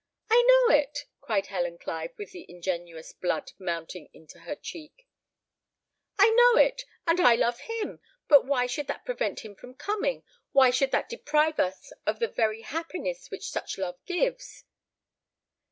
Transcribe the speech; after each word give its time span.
"I 0.31 0.41
know 0.47 0.73
it," 0.77 1.05
cried 1.21 1.45
Helen 1.45 1.77
Clive, 1.77 2.17
with 2.17 2.31
the 2.31 2.47
ingenuous 2.49 3.13
blood 3.13 3.51
mounting 3.59 4.09
into 4.13 4.39
her 4.39 4.55
cheek; 4.55 5.05
"I 6.17 6.31
know 6.31 6.57
it, 6.59 6.81
and 7.05 7.19
I 7.19 7.35
love 7.35 7.59
him; 7.59 7.99
but 8.27 8.47
why 8.47 8.65
should 8.65 8.87
that 8.87 9.05
prevent 9.05 9.41
him 9.41 9.53
from 9.53 9.75
coming? 9.75 10.23
Why 10.53 10.71
should 10.71 10.89
that 10.89 11.07
deprive 11.07 11.59
us 11.59 11.93
of 12.07 12.17
the 12.17 12.27
very 12.27 12.61
happiness 12.63 13.29
which 13.29 13.51
such 13.51 13.77
love 13.77 13.99
gives?" 14.07 14.63